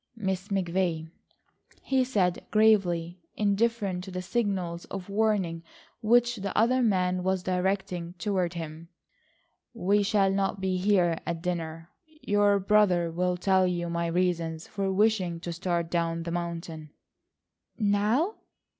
"Miss 0.15 0.47
McVay," 0.47 1.11
he 1.83 2.03
said 2.03 2.43
gravely, 2.49 3.21
indifferent 3.37 4.03
to 4.03 4.09
the 4.09 4.23
signals 4.23 4.85
of 4.85 5.09
warning 5.09 5.61
which 6.01 6.37
the 6.37 6.57
other 6.57 6.81
man 6.81 7.21
was 7.21 7.43
directing 7.43 8.13
toward 8.13 8.55
him; 8.55 8.87
"we 9.75 10.01
shall 10.01 10.31
not 10.31 10.59
be 10.59 10.77
here 10.77 11.19
at 11.27 11.43
dinner. 11.43 11.91
Your 12.23 12.57
brother 12.57 13.11
will 13.11 13.37
tell 13.37 13.67
you 13.67 13.91
my 13.91 14.07
reasons 14.07 14.65
for 14.67 14.91
wishing 14.91 15.39
to 15.41 15.53
start 15.53 15.91
down 15.91 16.23
the 16.23 16.31
mountain." 16.31 16.89
"Now?" 17.77 18.37